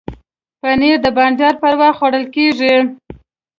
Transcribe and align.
پنېر 0.59 0.97
د 1.05 1.07
بانډار 1.15 1.53
پر 1.61 1.73
وخت 1.79 1.97
خوړل 1.99 2.25
کېږي. 2.35 2.75